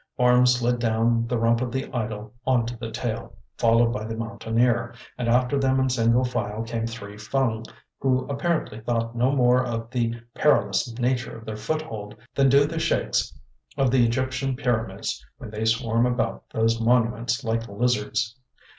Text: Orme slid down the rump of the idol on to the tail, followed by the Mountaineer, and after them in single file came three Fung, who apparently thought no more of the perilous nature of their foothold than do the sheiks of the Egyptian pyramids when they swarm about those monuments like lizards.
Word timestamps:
Orme 0.17 0.47
slid 0.47 0.79
down 0.79 1.27
the 1.27 1.37
rump 1.37 1.61
of 1.61 1.71
the 1.71 1.85
idol 1.95 2.33
on 2.47 2.65
to 2.65 2.75
the 2.75 2.89
tail, 2.89 3.35
followed 3.59 3.93
by 3.93 4.03
the 4.03 4.15
Mountaineer, 4.17 4.95
and 5.15 5.27
after 5.29 5.59
them 5.59 5.79
in 5.79 5.91
single 5.91 6.23
file 6.25 6.63
came 6.63 6.87
three 6.87 7.17
Fung, 7.19 7.63
who 7.99 8.25
apparently 8.25 8.79
thought 8.79 9.15
no 9.15 9.31
more 9.31 9.63
of 9.63 9.91
the 9.91 10.15
perilous 10.33 10.91
nature 10.97 11.37
of 11.37 11.45
their 11.45 11.55
foothold 11.55 12.15
than 12.33 12.49
do 12.49 12.65
the 12.65 12.79
sheiks 12.79 13.31
of 13.77 13.91
the 13.91 14.03
Egyptian 14.03 14.55
pyramids 14.55 15.23
when 15.37 15.51
they 15.51 15.65
swarm 15.65 16.07
about 16.07 16.49
those 16.49 16.81
monuments 16.81 17.43
like 17.43 17.67
lizards. 17.67 18.35